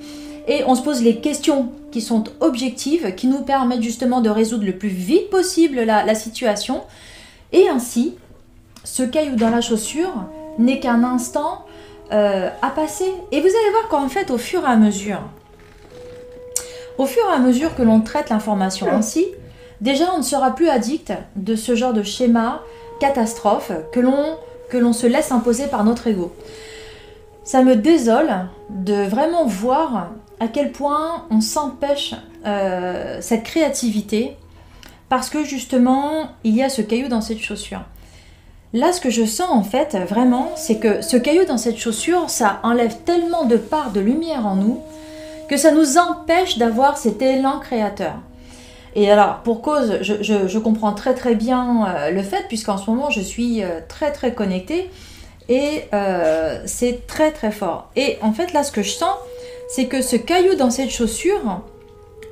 Et 0.48 0.64
on 0.66 0.74
se 0.74 0.82
pose 0.82 1.02
les 1.02 1.16
questions 1.16 1.68
qui 1.90 2.00
sont 2.00 2.24
objectives, 2.40 3.14
qui 3.14 3.26
nous 3.26 3.42
permettent 3.42 3.82
justement 3.82 4.20
de 4.20 4.30
résoudre 4.30 4.64
le 4.64 4.76
plus 4.76 4.88
vite 4.88 5.30
possible 5.30 5.80
la 5.80 6.14
situation. 6.14 6.82
Et 7.52 7.68
ainsi, 7.68 8.16
ce 8.84 9.02
caillou 9.02 9.36
dans 9.36 9.50
la 9.50 9.60
chaussure 9.60 10.12
n'est 10.58 10.80
qu'un 10.80 11.04
instant 11.04 11.64
euh, 12.12 12.50
à 12.60 12.70
passer. 12.70 13.12
Et 13.30 13.40
vous 13.40 13.46
allez 13.46 13.70
voir 13.70 13.88
qu'en 13.88 14.08
fait, 14.08 14.30
au 14.30 14.38
fur 14.38 14.62
et 14.62 14.66
à 14.66 14.76
mesure, 14.76 15.20
au 16.98 17.06
fur 17.06 17.22
et 17.30 17.34
à 17.34 17.38
mesure 17.38 17.74
que 17.74 17.82
l'on 17.82 18.00
traite 18.00 18.30
l'information 18.30 18.88
ainsi, 18.90 19.26
déjà 19.80 20.12
on 20.14 20.18
ne 20.18 20.22
sera 20.22 20.54
plus 20.54 20.68
addict 20.68 21.12
de 21.36 21.56
ce 21.56 21.74
genre 21.74 21.92
de 21.92 22.02
schéma 22.02 22.62
catastrophe 23.00 23.72
que 23.92 24.00
l'on 24.00 24.36
que 24.68 24.78
l'on 24.78 24.92
se 24.94 25.06
laisse 25.06 25.32
imposer 25.32 25.66
par 25.66 25.84
notre 25.84 26.06
ego. 26.06 26.34
Ça 27.44 27.62
me 27.62 27.76
désole 27.76 28.30
de 28.70 29.04
vraiment 29.04 29.44
voir 29.44 30.10
à 30.42 30.48
quel 30.48 30.72
point 30.72 31.24
on 31.30 31.40
s'empêche 31.40 32.16
euh, 32.46 33.18
cette 33.20 33.44
créativité 33.44 34.36
parce 35.08 35.30
que 35.30 35.44
justement 35.44 36.30
il 36.42 36.56
y 36.56 36.64
a 36.64 36.68
ce 36.68 36.82
caillou 36.82 37.06
dans 37.06 37.20
cette 37.20 37.38
chaussure. 37.38 37.82
Là, 38.72 38.92
ce 38.92 39.00
que 39.00 39.10
je 39.10 39.24
sens 39.24 39.50
en 39.50 39.62
fait, 39.62 39.96
vraiment, 39.96 40.50
c'est 40.56 40.78
que 40.78 41.00
ce 41.00 41.16
caillou 41.16 41.44
dans 41.44 41.58
cette 41.58 41.78
chaussure, 41.78 42.28
ça 42.28 42.58
enlève 42.64 42.96
tellement 43.04 43.44
de 43.44 43.56
parts 43.56 43.92
de 43.92 44.00
lumière 44.00 44.44
en 44.44 44.56
nous 44.56 44.80
que 45.48 45.56
ça 45.56 45.70
nous 45.70 45.96
empêche 45.96 46.58
d'avoir 46.58 46.98
cet 46.98 47.22
élan 47.22 47.60
créateur. 47.60 48.14
Et 48.96 49.10
alors, 49.12 49.42
pour 49.44 49.62
cause, 49.62 49.98
je, 50.00 50.58
comprends 50.58 50.92
très 50.92 51.14
très 51.14 51.36
bien 51.36 51.86
euh, 51.86 52.10
le 52.10 52.22
fait, 52.22 52.46
puisqu'en 52.48 52.78
ce 52.78 52.90
moment, 52.90 53.10
je 53.10 53.20
suis 53.20 53.62
euh, 53.62 53.80
très 53.88 54.10
très 54.10 54.34
connectée 54.34 54.90
et 55.48 55.84
c'est 56.64 57.06
très 57.06 57.30
très 57.30 57.52
fort. 57.52 57.90
Et 57.94 58.18
en 58.22 58.32
fait, 58.32 58.52
là, 58.52 58.64
ce 58.64 58.72
que 58.72 58.82
je 58.82 58.90
sens, 58.90 59.14
c'est 59.74 59.86
que 59.86 60.02
ce 60.02 60.16
caillou 60.16 60.54
dans 60.54 60.70
cette 60.70 60.90
chaussure 60.90 61.62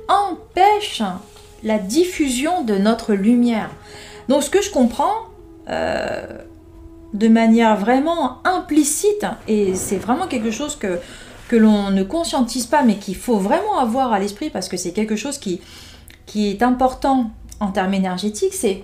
empêche 0.07 1.01
la 1.63 1.79
diffusion 1.79 2.63
de 2.63 2.77
notre 2.77 3.15
lumière. 3.15 3.71
Donc, 4.29 4.43
ce 4.43 4.51
que 4.51 4.61
je 4.61 4.69
comprends, 4.69 5.25
euh, 5.67 6.37
de 7.15 7.27
manière 7.27 7.77
vraiment 7.77 8.37
implicite, 8.45 9.25
et 9.47 9.73
c'est 9.73 9.97
vraiment 9.97 10.27
quelque 10.27 10.51
chose 10.51 10.75
que, 10.75 10.99
que 11.47 11.55
l'on 11.55 11.89
ne 11.89 12.03
conscientise 12.03 12.67
pas, 12.67 12.83
mais 12.83 12.97
qu'il 12.97 13.15
faut 13.15 13.37
vraiment 13.37 13.79
avoir 13.79 14.13
à 14.13 14.19
l'esprit 14.19 14.51
parce 14.51 14.69
que 14.69 14.77
c'est 14.77 14.91
quelque 14.91 15.15
chose 15.15 15.39
qui, 15.39 15.61
qui 16.27 16.47
est 16.47 16.61
important 16.61 17.31
en 17.59 17.71
termes 17.71 17.95
énergétiques, 17.95 18.53
c'est 18.53 18.83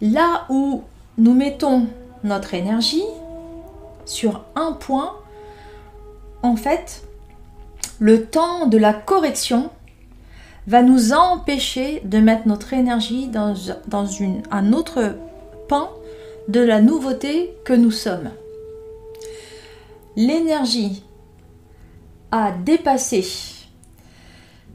là 0.00 0.44
où 0.50 0.84
nous 1.16 1.34
mettons 1.34 1.88
notre 2.22 2.54
énergie 2.54 3.02
sur 4.04 4.44
un 4.54 4.70
point, 4.70 5.16
en 6.44 6.54
fait, 6.54 7.07
le 7.98 8.24
temps 8.26 8.66
de 8.66 8.78
la 8.78 8.92
correction 8.92 9.70
va 10.66 10.82
nous 10.82 11.12
empêcher 11.12 12.00
de 12.04 12.18
mettre 12.18 12.46
notre 12.46 12.72
énergie 12.74 13.28
dans, 13.28 13.54
un 14.50 14.72
autre 14.72 15.16
de 16.48 16.60
la 16.60 16.80
nouveauté 16.80 17.54
que 17.64 17.72
nous 17.72 17.90
sommes. 17.90 18.30
L'énergie 20.16 21.04
a 22.30 22.52
dépassé 22.52 23.26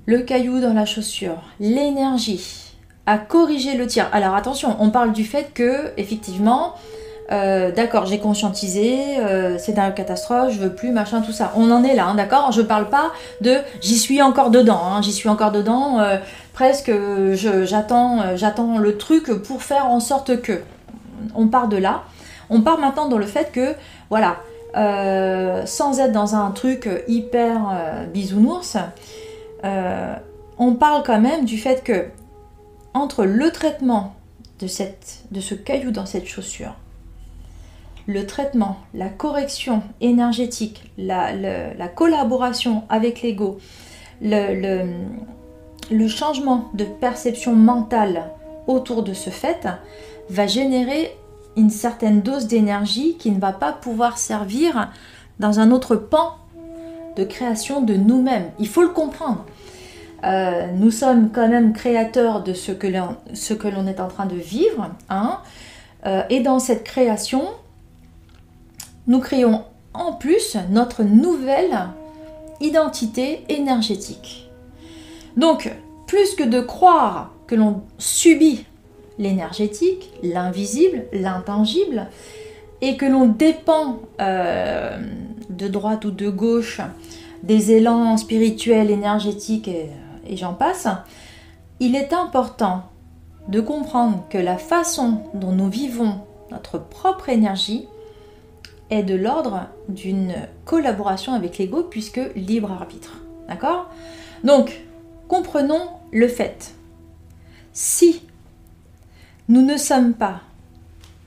le 0.06 0.20
caillou 0.20 0.60
dans 0.60 0.74
la 0.74 0.86
chaussure, 0.86 1.42
l'énergie 1.60 2.74
a 3.06 3.18
corrigé 3.18 3.76
le 3.76 3.88
tir. 3.88 4.10
Alors 4.12 4.36
attention, 4.36 4.76
on 4.80 4.90
parle 4.90 5.14
du 5.14 5.26
fait 5.26 5.54
que, 5.54 5.92
effectivement, 5.98 6.76
euh, 7.32 7.72
d'accord, 7.72 8.06
j'ai 8.06 8.20
conscientisé, 8.20 9.18
euh, 9.20 9.58
c'est 9.58 9.80
une 9.80 9.94
catastrophe, 9.94 10.52
je 10.52 10.60
veux 10.60 10.74
plus, 10.74 10.92
machin, 10.92 11.22
tout 11.22 11.32
ça. 11.32 11.54
On 11.56 11.72
en 11.72 11.84
est 11.84 11.96
là, 11.96 12.08
hein, 12.08 12.16
d'accord? 12.16 12.52
Je 12.52 12.62
parle 12.62 12.90
pas 12.90 13.12
de 13.42 13.58
j'y 13.82 13.98
suis 13.98 14.22
encore 14.22 14.50
dedans, 14.50 14.82
hein, 14.84 15.02
j'y 15.02 15.14
suis 15.14 15.30
encore 15.30 15.52
dedans, 15.52 16.00
euh, 16.00 16.18
presque 16.54 16.92
j'attends, 17.34 18.36
j'attends 18.36 18.78
le 18.78 18.98
truc 18.98 19.32
pour 19.32 19.64
faire 19.64 19.88
en 19.88 20.00
sorte 20.00 20.42
que 20.42 20.62
on 21.34 21.48
part 21.48 21.68
de 21.68 21.78
là. 21.78 22.04
On 22.50 22.62
part 22.62 22.78
maintenant 22.78 23.08
dans 23.08 23.18
le 23.18 23.26
fait 23.26 23.52
que, 23.52 23.74
voilà, 24.10 24.38
sans 25.66 26.00
être 26.00 26.12
dans 26.12 26.36
un 26.36 26.52
truc 26.52 26.90
hyper 27.08 27.60
bisounours, 28.14 28.78
on 29.64 30.74
parle 30.76 31.04
quand 31.04 31.20
même 31.20 31.46
du 31.46 31.58
fait 31.58 31.84
que 31.84 32.06
entre 32.94 33.24
le 33.24 33.50
traitement 33.52 34.14
de 34.60 34.68
ce 34.68 35.56
caillou 35.56 35.92
dans 35.92 36.06
cette 36.06 36.28
chaussure, 36.28 36.76
le 38.08 38.26
traitement, 38.26 38.78
la 38.94 39.10
correction 39.10 39.84
énergétique, 40.02 40.92
la, 40.98 41.34
la 41.34 41.88
collaboration 41.88 42.84
avec 42.90 43.22
l'ego, 43.22 43.60
le, 44.22 44.60
le, 44.60 44.90
le, 45.92 46.08
changement 46.08 46.70
de 46.74 46.84
perception 46.84 47.56
mentale 47.56 48.32
autour 48.68 49.04
de 49.04 49.14
ce 49.14 49.30
fait 49.30 49.68
va 50.30 50.48
générer 50.48 51.16
une 51.56 51.70
certaine 51.70 52.22
dose 52.22 52.48
d'énergie 52.48 53.16
qui 53.18 53.32
ne 53.32 53.40
va 53.40 53.52
pas 53.52 53.74
pouvoir 53.74 54.18
servir 54.18 54.90
dans 55.40 55.60
un 55.60 55.72
autre 55.72 55.96
pan 55.96 56.36
de 57.16 57.24
création 57.24 57.82
de 57.82 57.94
nous-mêmes. 57.94 58.50
Il 58.60 58.68
faut 58.68 58.82
le 58.82 58.90
comprendre. 58.90 59.46
Euh, 60.24 60.68
nous 60.74 60.92
sommes 60.92 61.32
quand 61.32 61.48
même 61.48 61.74
créateurs 61.74 62.44
de 62.44 62.54
ce 62.54 62.72
que 62.72 62.88
l'on 62.88 63.88
est 63.88 64.00
en 64.00 64.08
train 64.08 64.26
de 64.26 64.36
vivre. 64.36 64.90
Hein. 65.10 65.40
Euh, 66.06 66.24
et 66.30 66.40
dans 66.40 66.60
cette 66.60 66.84
création, 66.84 67.44
nous 69.08 69.20
créons 69.20 69.64
en 69.94 70.14
plus 70.14 70.58
notre 70.70 71.04
nouvelle 71.04 71.78
identité 72.62 73.44
énergétique. 73.50 74.50
Donc, 75.38 75.72
plus 76.08 76.36
que 76.36 76.44
de 76.44 76.62
croire 76.62 77.32
que 77.48 77.56
l'on 77.56 77.82
subit 77.98 78.66
l'énergétique, 79.18 80.12
l'invisible, 80.24 81.06
l'intangible, 81.12 82.08
et 82.82 82.98
que 82.98 83.06
l'on 83.06 83.28
dépend 83.28 84.00
euh, 84.20 84.98
de 85.50 85.68
droite 85.68 86.06
ou 86.06 86.12
de 86.12 86.30
gauche 86.30 86.82
des 87.44 87.72
élans 87.72 88.18
spirituels, 88.18 88.90
énergétiques 88.92 89.68
et, 89.68 89.90
et 90.28 90.38
j'en 90.38 90.54
passe, 90.54 90.88
il 91.80 91.96
est 91.96 92.14
important 92.14 92.84
de 93.48 93.60
comprendre 93.60 94.24
que 94.30 94.38
la 94.38 94.58
façon 94.58 95.20
dont 95.34 95.52
nous 95.52 95.70
vivons 95.70 96.20
notre 96.52 96.78
propre 96.78 97.30
énergie 97.30 97.88
est 98.94 99.04
de 99.04 99.16
l'ordre 99.16 99.68
d'une 99.90 100.34
collaboration 100.66 101.34
avec 101.34 101.58
l'ego 101.58 101.84
puisque 101.84 102.22
libre 102.36 102.72
arbitre. 102.72 103.20
D'accord? 103.48 103.90
Donc, 104.44 104.82
comprenons 105.28 105.90
le 106.12 106.28
fait. 106.28 106.74
Si 107.74 108.24
nous 109.50 109.62
ne 109.62 109.78
sommes 109.78 110.14
pas 110.14 110.42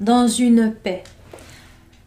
dans 0.00 0.28
une 0.28 0.72
paix, 0.72 1.02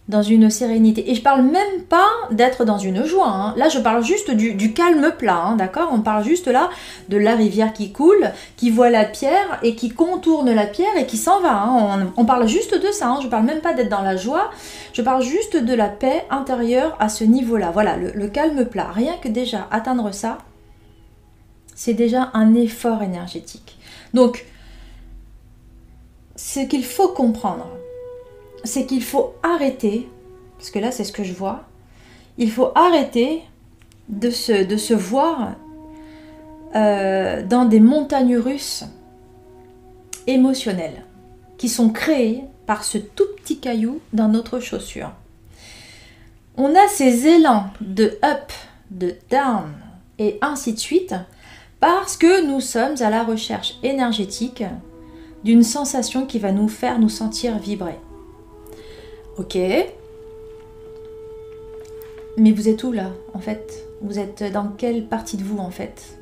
dans 0.10 0.24
une 0.24 0.50
sérénité. 0.50 1.10
Et 1.10 1.16
je 1.16 1.22
parle 1.22 1.44
même 1.44 1.84
pas 1.88 2.10
d'être 2.32 2.66
dans 2.66 2.80
une 2.80 3.06
joie. 3.06 3.30
Hein. 3.30 3.54
Là, 3.56 3.70
je 3.70 3.80
parle 3.80 4.04
juste 4.04 4.32
du, 4.32 4.74
calme 4.74 5.14
plat, 5.18 5.42
hein, 5.46 5.56
d'accord? 5.56 5.90
On 5.94 6.02
parle 6.02 6.26
juste 6.26 6.48
là 6.48 6.70
de 7.08 7.18
la 7.18 7.36
rivière 7.36 7.72
qui 7.72 7.94
coule, 7.94 8.32
qui 8.58 8.72
voit 8.72 8.90
la 8.90 9.06
pierre 9.06 9.60
et 9.64 9.76
qui 9.76 9.90
contourne 9.90 10.52
la 10.52 10.66
pierre 10.66 10.98
et 10.98 11.06
qui 11.06 11.18
s'en 11.18 11.40
va. 11.40 11.54
Hein. 11.54 12.12
On, 12.18 12.26
parle 12.26 12.48
juste 12.48 12.74
de 12.76 12.92
ça. 12.92 13.20
Je 13.22 13.28
parle 13.28 13.46
même 13.46 13.62
pas 13.62 13.74
d'être 13.74 13.90
dans 13.90 14.02
la 14.02 14.18
joie. 14.18 14.50
Je 14.94 15.04
parle 15.04 15.22
juste 15.22 15.56
de 15.56 15.74
la 15.74 15.88
paix 15.88 16.26
intérieure 16.32 16.98
à 17.00 17.08
ce 17.08 17.24
niveau-là. 17.24 17.70
Voilà, 17.72 17.96
le 17.96 18.28
calme 18.28 18.66
plat. 18.66 18.90
Rien 18.92 19.14
que 19.22 19.28
déjà 19.28 19.68
atteindre 19.72 20.12
ça, 20.12 20.40
c'est 21.76 21.94
déjà 21.94 22.32
un 22.34 22.56
effort 22.56 23.04
énergétique. 23.04 23.78
Donc, 24.14 24.46
ce 26.36 26.62
qu'il 26.62 26.84
faut 26.84 27.10
comprendre, 27.10 27.68
c'est 28.64 28.86
qu'il 28.86 29.04
faut 29.04 29.34
arrêter, 29.44 30.10
parce 30.58 30.70
que 30.70 30.80
là 30.80 30.92
c'est 30.92 31.04
ce 31.04 31.12
que 31.12 31.24
je 31.24 31.34
vois, 31.34 31.64
il 32.38 32.52
faut 32.52 32.72
arrêter 32.76 33.42
de 34.08 34.30
se, 34.30 34.94
voir 34.94 35.56
euh, 36.76 37.46
dans 37.46 37.66
des 37.66 37.80
montagnes 37.80 38.38
russes 38.38 38.86
émotionnelles 40.26 41.04
qui 41.58 41.70
sont 41.70 41.90
créées 41.90 42.44
par 42.66 42.84
ce 42.84 42.98
tout 42.98 43.28
petit 43.38 43.60
caillou 43.60 44.00
dans 44.14 44.28
notre 44.28 44.60
chaussure. 44.60 45.12
On 46.58 46.76
a 46.76 46.88
ces 46.88 47.28
élans 47.28 47.66
de 47.82 48.18
up, 48.24 48.52
de 48.92 49.16
down 49.30 49.72
et 50.18 50.38
ainsi 50.42 50.74
de 50.74 50.80
suite 50.80 51.16
parce 51.80 52.18
que 52.18 52.46
nous 52.46 52.60
sommes 52.62 52.96
à 53.02 53.10
la 53.10 53.24
recherche 53.24 53.76
énergétique 53.84 54.64
d'une 55.44 55.64
sensation 55.64 56.26
qui 56.26 56.40
va 56.40 56.52
nous 56.52 56.68
faire 56.68 57.00
nous 57.00 57.10
sentir 57.10 57.58
vibrer. 57.60 57.98
Ok. 59.40 59.58
Mais 62.36 62.52
vous 62.52 62.68
êtes 62.68 62.84
où 62.84 62.92
là, 62.92 63.14
en 63.34 63.40
fait? 63.40 63.86
Vous 64.02 64.20
êtes 64.20 64.44
dans 64.52 64.68
quelle 64.68 65.08
partie 65.08 65.38
de 65.38 65.46
vous, 65.46 65.60
en 65.60 65.72
fait? 65.72 66.20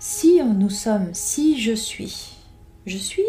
Si 0.00 0.42
nous 0.42 0.70
sommes, 0.70 1.10
si 1.12 1.60
je 1.60 1.72
suis, 1.72 2.32
je 2.84 2.98
suis, 2.98 3.22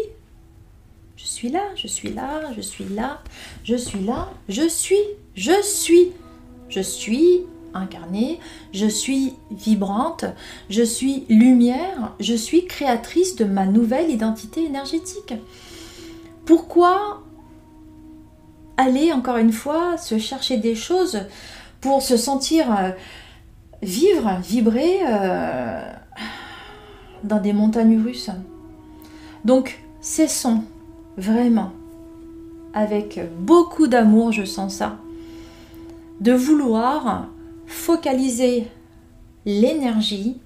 je 1.16 1.26
suis 1.26 1.48
là, 1.48 1.62
je 1.76 1.86
suis 1.86 2.12
là, 2.12 2.50
je 2.56 2.60
suis 2.60 2.86
là, 2.86 3.22
je 3.62 3.76
suis 3.76 4.00
là, 4.00 4.30
je 4.48 4.66
suis, 4.66 5.04
je 5.36 5.62
suis, 5.62 6.10
je 6.68 6.80
suis 6.80 7.42
incarnée, 7.72 8.40
je 8.72 8.88
suis 8.88 9.34
vibrante, 9.52 10.24
je 10.70 10.82
suis 10.82 11.24
lumière, 11.28 12.14
je 12.18 12.34
suis 12.34 12.66
créatrice 12.66 13.36
de 13.36 13.44
ma 13.44 13.64
nouvelle 13.66 14.10
identité 14.10 14.64
énergétique. 14.64 15.34
Pourquoi 16.46 17.22
aller 18.76 19.12
encore 19.12 19.36
une 19.36 19.52
fois 19.52 19.96
se 19.96 20.18
chercher 20.18 20.56
des 20.58 20.74
choses 20.74 21.20
pour 21.80 22.02
se 22.02 22.16
sentir 22.16 22.70
euh, 22.76 22.90
vivre, 23.82 24.38
vibrer 24.42 25.00
euh, 25.06 25.80
dans 27.24 27.40
des 27.40 27.52
montagnes 27.52 28.02
russes 28.02 28.30
Donc 29.44 29.80
cessons 30.00 30.62
vraiment 31.16 31.72
avec 32.74 33.20
beaucoup 33.40 33.86
d'amour, 33.86 34.32
je 34.32 34.44
sens 34.44 34.74
ça, 34.74 34.98
de 36.20 36.32
vouloir 36.32 37.28
focaliser 37.66 38.68
l'énergie 39.46 40.36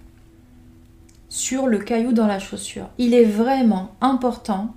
sur 1.28 1.66
le 1.66 1.78
caillou 1.78 2.12
dans 2.12 2.26
la 2.26 2.38
chaussure. 2.38 2.88
Il 2.98 3.14
est 3.14 3.24
vraiment 3.24 3.90
important 4.00 4.74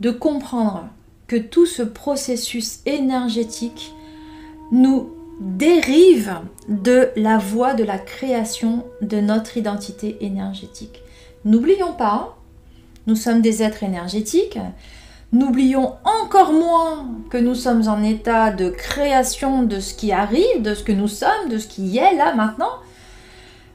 de 0.00 0.10
comprendre 0.10 0.88
que 1.26 1.36
tout 1.36 1.66
ce 1.66 1.82
processus 1.82 2.80
énergétique 2.86 3.94
nous 4.72 5.10
dérive 5.40 6.38
de 6.68 7.08
la 7.16 7.38
voie 7.38 7.74
de 7.74 7.84
la 7.84 7.98
création 7.98 8.84
de 9.00 9.20
notre 9.20 9.56
identité 9.56 10.18
énergétique. 10.20 11.02
N'oublions 11.44 11.92
pas, 11.92 12.36
nous 13.06 13.16
sommes 13.16 13.42
des 13.42 13.62
êtres 13.62 13.82
énergétiques, 13.82 14.58
N'oublions 15.34 15.94
encore 16.04 16.52
moins 16.52 17.08
que 17.28 17.38
nous 17.38 17.56
sommes 17.56 17.88
en 17.88 18.04
état 18.04 18.52
de 18.52 18.70
création 18.70 19.64
de 19.64 19.80
ce 19.80 19.92
qui 19.92 20.12
arrive, 20.12 20.62
de 20.62 20.74
ce 20.74 20.84
que 20.84 20.92
nous 20.92 21.08
sommes, 21.08 21.48
de 21.50 21.58
ce 21.58 21.66
qui 21.66 21.98
est 21.98 22.14
là 22.14 22.36
maintenant. 22.36 22.70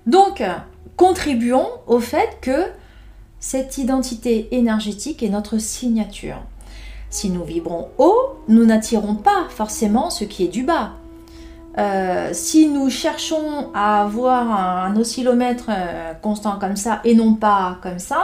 Donc, 0.06 0.42
contribuons 0.96 1.68
au 1.86 2.00
fait 2.00 2.38
que 2.40 2.68
cette 3.42 3.78
identité 3.78 4.48
énergétique 4.56 5.22
est 5.22 5.28
notre 5.28 5.58
signature. 5.58 6.42
Si 7.10 7.30
nous 7.30 7.44
vibrons 7.44 7.90
haut, 7.98 8.38
nous 8.48 8.66
n'attirons 8.66 9.16
pas 9.16 9.46
forcément 9.50 10.10
ce 10.10 10.24
qui 10.24 10.46
est 10.46 10.50
du 10.50 10.64
bas. 10.64 10.92
Euh, 11.78 12.30
si 12.34 12.68
nous 12.68 12.90
cherchons 12.90 13.70
à 13.74 14.02
avoir 14.02 14.52
un, 14.52 14.96
oscillomètre 14.96 15.66
euh, 15.70 16.14
constant 16.22 16.60
comme 16.60 16.76
ça 16.76 17.00
et 17.04 17.16
non 17.16 17.36
pas 17.36 17.78
comme 17.82 18.00
ça, 18.00 18.24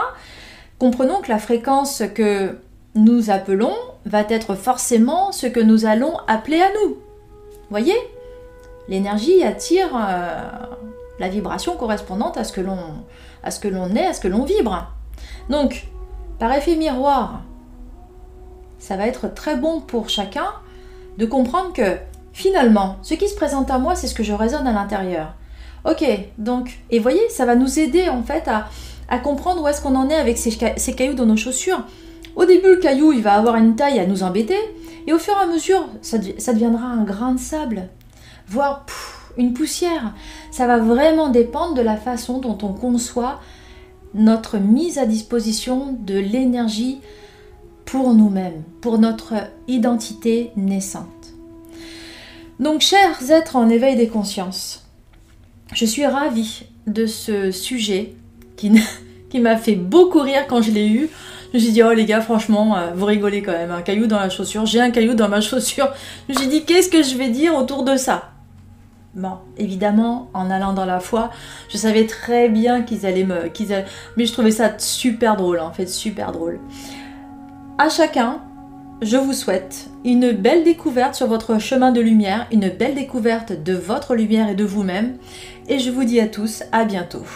comprenons 0.78 1.20
que 1.20 1.28
la 1.28 1.38
fréquence 1.38 2.02
que 2.14 2.58
nous 2.94 3.30
appelons 3.30 3.74
va 4.04 4.20
être 4.28 4.54
forcément 4.54 5.32
ce 5.32 5.46
que 5.46 5.60
nous 5.60 5.86
allons 5.86 6.16
appeler 6.28 6.60
à 6.60 6.68
nous. 6.68 6.96
Voyez? 7.70 7.96
L'énergie 8.88 9.42
attire 9.42 9.88
euh, 9.96 10.42
la 11.18 11.28
vibration 11.28 11.76
correspondante 11.76 12.36
à 12.36 12.44
ce 12.44 12.52
que 12.52 12.60
l'on 12.60 12.78
à 13.42 13.50
ce 13.50 13.60
que 13.60 13.68
l'on 13.68 13.94
est, 13.94 14.06
à 14.06 14.12
ce 14.12 14.20
que 14.20 14.28
l'on 14.28 14.44
vibre. 14.44 14.92
Donc, 15.50 15.86
par 16.38 16.52
effet 16.52 16.74
miroir, 16.74 17.42
ça 18.78 18.96
va 18.96 19.06
être 19.06 19.32
très 19.32 19.56
bon 19.56 19.80
pour 19.80 20.08
chacun 20.08 20.46
de 21.18 21.26
comprendre 21.26 21.72
que 21.72 21.96
finalement, 22.32 22.96
ce 23.02 23.14
qui 23.14 23.28
se 23.28 23.34
présente 23.34 23.70
à 23.70 23.78
moi, 23.78 23.94
c'est 23.94 24.06
ce 24.06 24.14
que 24.14 24.22
je 24.22 24.32
résonne 24.32 24.66
à 24.66 24.72
l'intérieur. 24.72 25.34
Ok, 25.84 26.04
donc, 26.38 26.80
et 26.90 26.98
voyez, 26.98 27.28
ça 27.30 27.46
va 27.46 27.54
nous 27.54 27.78
aider 27.78 28.08
en 28.08 28.22
fait 28.22 28.48
à, 28.48 29.18
comprendre 29.18 29.62
où 29.62 29.68
est-ce 29.68 29.80
qu'on 29.80 29.94
en 29.94 30.10
est 30.10 30.16
avec 30.16 30.36
ces, 30.36 30.56
ces 30.76 30.92
cailloux 30.94 31.14
dans 31.14 31.26
nos 31.26 31.36
chaussures. 31.36 31.84
Au 32.34 32.44
début, 32.44 32.74
le 32.74 32.76
caillou, 32.76 33.12
il 33.12 33.22
va 33.22 33.34
avoir 33.34 33.56
une 33.56 33.76
taille 33.76 33.98
à 33.98 34.06
nous 34.06 34.22
embêter, 34.22 34.58
et 35.06 35.12
au 35.12 35.18
fur 35.18 35.34
et 35.34 35.44
à 35.44 35.46
mesure, 35.46 35.88
ça, 36.02 36.18
deviendra 36.18 36.86
un 36.86 37.04
grain 37.04 37.32
de 37.32 37.38
sable, 37.38 37.88
voire 38.48 38.84
une 39.38 39.52
poussière. 39.52 40.12
Ça 40.50 40.66
va 40.66 40.78
vraiment 40.78 41.28
dépendre 41.28 41.74
de 41.74 41.82
la 41.82 41.96
façon 41.96 42.38
dont 42.38 42.58
on 42.62 42.72
conçoit 42.72 43.40
notre 44.14 44.58
mise 44.58 44.98
à 44.98 45.06
disposition 45.06 45.96
de 46.00 46.18
l'énergie 46.18 47.00
pour 47.86 48.12
nous-mêmes, 48.12 48.64
pour 48.82 48.98
notre 48.98 49.34
identité 49.68 50.50
naissante. 50.56 51.06
Donc, 52.60 52.80
chers 52.80 53.30
êtres 53.30 53.56
en 53.56 53.68
éveil 53.68 53.96
des 53.96 54.08
consciences, 54.08 54.84
je 55.72 55.84
suis 55.84 56.04
ravie 56.04 56.64
de 56.86 57.06
ce 57.06 57.50
sujet 57.50 58.14
qui, 58.56 59.40
m'a 59.40 59.56
fait 59.56 59.76
beaucoup 59.76 60.20
rire 60.20 60.46
quand 60.48 60.62
je 60.62 60.72
l'ai 60.72 60.88
eu. 60.88 61.08
Je 61.52 61.58
me 61.58 61.62
suis 61.62 61.72
dit, 61.72 61.82
oh 61.82 61.92
les 61.92 62.04
gars, 62.04 62.20
franchement, 62.20 62.76
euh, 62.76 62.90
vous 62.94 63.04
rigolez 63.06 63.42
quand 63.42 63.52
même, 63.52 63.70
un 63.70 63.82
caillou 63.82 64.06
dans 64.06 64.18
la 64.18 64.30
chaussure, 64.30 64.66
j'ai 64.66 64.80
un 64.80 64.90
caillou 64.90 65.14
dans 65.14 65.28
ma 65.28 65.40
chaussure. 65.42 65.88
Je 66.28 66.34
me 66.34 66.38
suis 66.38 66.48
dit, 66.48 66.64
qu'est-ce 66.64 66.88
que 66.88 67.02
je 67.02 67.16
vais 67.16 67.28
dire 67.28 67.54
autour 67.54 67.84
de 67.84 67.96
ça? 67.96 68.30
Bon, 69.14 69.38
évidemment, 69.56 70.28
en 70.34 70.50
allant 70.50 70.74
dans 70.74 70.84
la 70.84 71.00
foi, 71.00 71.30
je 71.70 71.78
savais 71.78 72.06
très 72.06 72.48
bien 72.48 72.82
qu'ils 72.82 73.06
allaient 73.06 73.24
me. 73.24 73.48
Qu'ils 73.48 73.84
Mais 74.16 74.26
je 74.26 74.32
trouvais 74.32 74.50
ça 74.50 74.74
super 74.78 75.36
drôle, 75.36 75.60
en 75.60 75.72
fait, 75.72 75.86
super 75.86 76.32
drôle. 76.32 76.58
À 77.78 77.90
chacun, 77.90 78.40
je 79.02 79.18
vous 79.18 79.34
souhaite 79.34 79.90
une 80.02 80.32
belle 80.32 80.64
découverte 80.64 81.14
sur 81.14 81.26
votre 81.26 81.58
chemin 81.58 81.92
de 81.92 82.00
lumière, 82.00 82.46
une 82.50 82.70
belle 82.70 82.94
découverte 82.94 83.52
de 83.52 83.74
votre 83.74 84.14
lumière 84.14 84.48
et 84.48 84.54
de 84.54 84.64
vous-même. 84.64 85.18
Et 85.68 85.78
je 85.78 85.90
vous 85.90 86.04
dis 86.04 86.18
à 86.18 86.26
tous 86.26 86.62
à 86.72 86.86
bientôt. 86.86 87.26